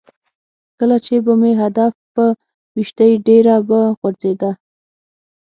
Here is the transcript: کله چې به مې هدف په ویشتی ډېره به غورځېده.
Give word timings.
کله 0.79 0.97
چې 1.05 1.15
به 1.25 1.33
مې 1.41 1.51
هدف 1.61 1.93
په 2.15 2.25
ویشتی 2.75 3.11
ډېره 3.27 3.55
به 3.67 3.79
غورځېده. 3.99 4.51